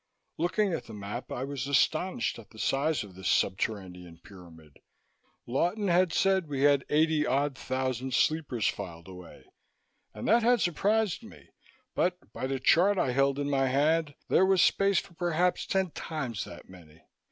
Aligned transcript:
Looking 0.39 0.73
at 0.73 0.85
the 0.85 0.95
map, 0.95 1.31
I 1.31 1.43
was 1.43 1.67
astonished 1.67 2.39
at 2.39 2.49
the 2.49 2.57
size 2.57 3.03
of 3.03 3.13
this 3.13 3.29
subterranean 3.29 4.17
pyramid. 4.17 4.79
Lawton 5.45 5.89
had 5.89 6.11
said 6.11 6.47
we 6.49 6.61
had 6.63 6.83
eighty 6.89 7.23
odd 7.27 7.55
thousand 7.55 8.15
sleepers 8.15 8.67
filed 8.67 9.07
away 9.07 9.43
and 10.11 10.27
that 10.27 10.41
had 10.41 10.59
surprised 10.59 11.21
me, 11.21 11.49
but 11.93 12.33
by 12.33 12.47
the 12.47 12.59
chart 12.59 12.97
I 12.97 13.11
held 13.11 13.37
in 13.37 13.47
my 13.47 13.67
hand, 13.67 14.15
there 14.27 14.43
was 14.43 14.63
space 14.63 14.97
for 14.97 15.13
perhaps 15.13 15.67
ten 15.67 15.91
times 15.91 16.45
that 16.45 16.67
many. 16.67 17.03